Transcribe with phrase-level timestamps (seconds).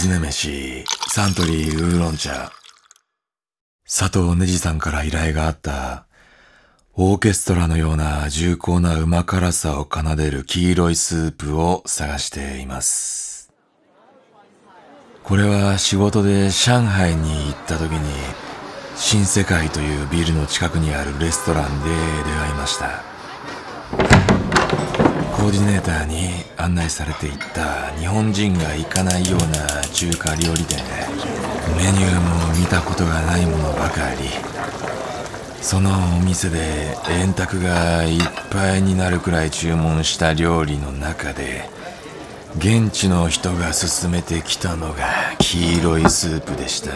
[0.00, 2.50] 尋ね飯、サントリーウーロン茶。
[3.86, 6.06] 佐藤ねじさんから依頼があった、
[6.94, 13.52] オーケストラのような重厚な旨辛さを奏でる黄色いスープを探しています。
[15.22, 18.00] これは仕事で上海に行った時に、
[18.96, 21.92] 新世界というビルの近くにあるレストランで出
[22.38, 24.19] 会いました。
[25.40, 26.28] コーディネーターに
[26.58, 30.84] 案内されていった日本人が行かないような中華料理店で
[31.78, 34.28] メニューも見たことがないものばかり。
[35.62, 41.70] そのお店で円卓がいっぱいになるくらい注文した料理の中で
[42.58, 45.04] 現地の人が勧めてきたのが
[45.38, 46.90] 黄色いスープでした。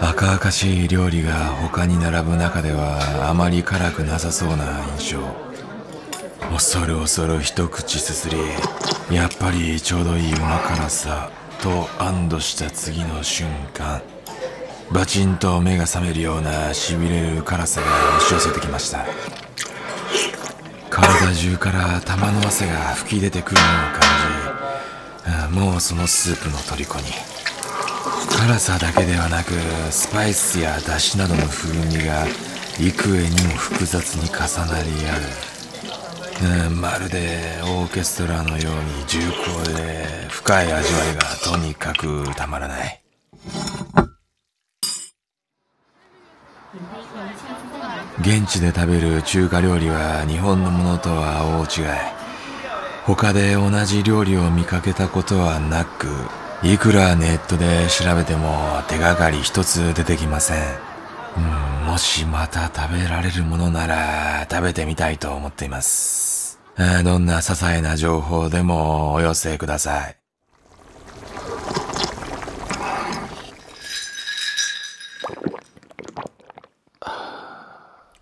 [0.00, 4.64] 赤々しい料理が他に並ぶ中ではあまり辛くなさそうな
[4.98, 5.49] 印象。
[6.50, 8.36] 恐る恐る一口すすり
[9.14, 11.30] やっぱりちょうどいいうま辛さ
[11.62, 14.02] と安堵した次の瞬間。
[14.92, 19.06] バチンと目が覚めるようなしびれる辛さが押し寄せてきました
[20.90, 24.00] 体中から玉の汗が吹き出てくるのを感
[25.52, 25.60] じ。
[25.60, 27.06] もうそのスープの虜に。
[28.28, 29.52] 辛さだけではなく
[29.92, 32.26] スパイスや出汁などの風味が
[32.80, 34.40] 幾重にも複雑に重
[34.72, 35.49] なり合う。
[36.42, 39.18] うんまるでオーケストラのように重
[39.62, 43.02] 厚で深い味わいがとにかくたまらない。
[48.20, 51.88] 現地で食べる中華料理は日本のものとは大違い。
[53.04, 56.06] 他で同じ料理を見かけたことはなく
[56.62, 60.90] いくらネットで調べても手がかり一つ出てきません。
[61.36, 66.60] うんもしまた食べられるものなら食べてみたいと思っています。
[67.04, 70.16] どんな些細な情報でもお寄せください。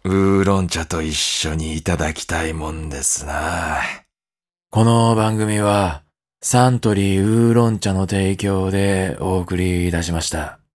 [0.05, 3.81] ウーロン茶と一緒にいただきたいもんですな。
[4.71, 6.03] この番組は
[6.41, 10.59] サントリーウーロン茶の提供でお送りいたしました。